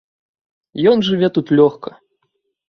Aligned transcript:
Ён 0.91 0.97
жыве 1.09 1.29
тут 1.37 1.53
лёгка. 1.61 1.89